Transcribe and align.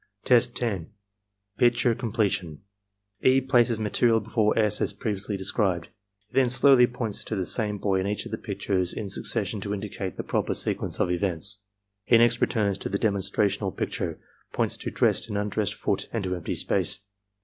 Test 0.25 0.55
10.— 0.55 0.89
Picture 1.59 1.93
Completion 1.93 2.63
E. 3.21 3.39
places 3.39 3.79
material 3.79 4.19
before 4.19 4.57
S. 4.57 4.81
as 4.81 4.93
previously 4.93 5.37
described. 5.37 5.89
He 6.27 6.33
then 6.33 6.49
slowly 6.49 6.87
points 6.87 7.23
to 7.25 7.35
the 7.35 7.45
same 7.45 7.77
boy 7.77 7.99
in 7.99 8.07
each 8.07 8.25
of 8.25 8.31
the 8.31 8.39
pictures 8.39 8.93
in 8.95 9.09
succession 9.09 9.61
to 9.61 9.75
indicate 9.75 10.17
the 10.17 10.23
proper 10.23 10.55
sequence 10.55 10.99
of 10.99 11.11
events. 11.11 11.61
He 12.03 12.17
next 12.17 12.41
returns 12.41 12.79
to 12.79 12.89
the 12.89 12.97
demonstrational 12.97 13.77
picture, 13.77 14.19
points 14.53 14.75
to 14.77 14.89
dressed 14.89 15.29
and 15.29 15.37
imdressed 15.37 15.75
foot 15.75 16.09
and 16.11 16.23
to 16.23 16.35
empty 16.35 16.55
space. 16.55 17.01